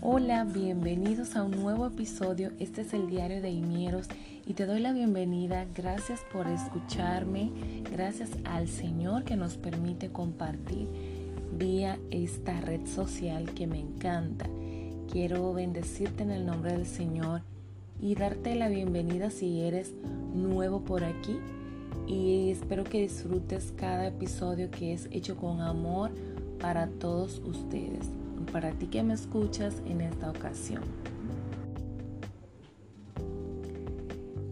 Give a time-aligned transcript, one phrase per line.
[0.00, 2.52] Hola, bienvenidos a un nuevo episodio.
[2.60, 4.06] Este es el diario de Inieros
[4.46, 5.66] y te doy la bienvenida.
[5.74, 7.50] Gracias por escucharme.
[7.90, 10.86] Gracias al Señor que nos permite compartir
[11.58, 14.46] vía esta red social que me encanta.
[15.10, 17.42] Quiero bendecirte en el nombre del Señor
[18.00, 19.94] y darte la bienvenida si eres
[20.32, 21.40] nuevo por aquí.
[22.06, 26.12] Y espero que disfrutes cada episodio que es hecho con amor
[26.60, 28.06] para todos ustedes
[28.46, 30.82] para ti que me escuchas en esta ocasión.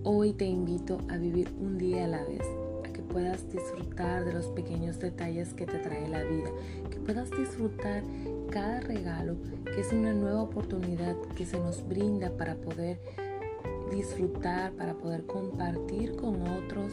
[0.04, 2.42] Hoy te invito a vivir un día a la vez,
[2.84, 6.50] a que puedas disfrutar de los pequeños detalles que te trae la vida,
[6.90, 8.04] que puedas disfrutar
[8.50, 13.00] cada regalo, que es una nueva oportunidad que se nos brinda para poder
[13.90, 16.92] disfrutar, para poder compartir con otros.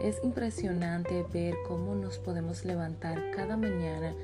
[0.00, 4.14] Es impresionante ver cómo nos podemos levantar cada mañana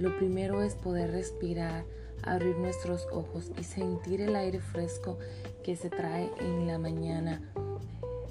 [0.00, 1.84] lo primero es poder respirar,
[2.22, 5.18] abrir nuestros ojos y sentir el aire fresco
[5.62, 7.42] que se trae en la mañana.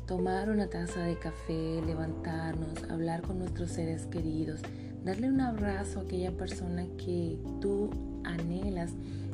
[0.08, 4.62] Tomar una taza de café, levantarnos, hablar con nuestros seres queridos,
[5.04, 7.92] darle un abrazo a aquella persona que tú
[8.24, 8.92] anhelas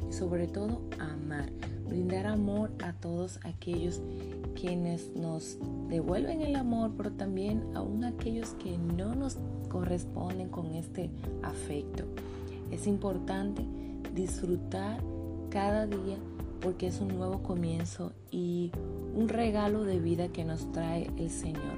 [0.09, 1.49] y sobre todo amar,
[1.87, 4.01] brindar amor a todos aquellos
[4.59, 5.57] quienes nos
[5.89, 9.37] devuelven el amor, pero también aún aquellos que no nos
[9.69, 11.09] corresponden con este
[11.43, 12.05] afecto.
[12.71, 13.65] Es importante
[14.13, 15.01] disfrutar
[15.49, 16.17] cada día
[16.61, 18.71] porque es un nuevo comienzo y
[19.13, 21.77] un regalo de vida que nos trae el Señor.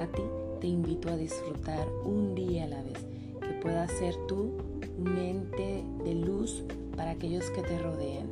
[0.00, 0.22] A ti
[0.60, 2.98] te invito a disfrutar un día a la vez,
[3.40, 4.52] que puedas ser tú
[4.98, 6.62] un ente de luz
[6.96, 8.28] para aquellos que te rodean,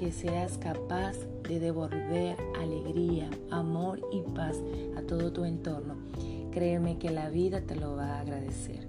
[0.00, 1.14] que seas capaz
[1.46, 4.56] de devolver alegría, amor y paz
[4.96, 5.96] a todo tu entorno
[6.50, 8.88] Créeme que la vida te lo va a agradecer.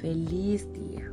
[0.00, 1.12] Feliz día.